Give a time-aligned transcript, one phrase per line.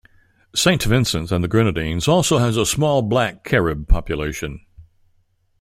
[0.55, 4.65] Saint Vincent and the Grenadines also has a small Black Carib population.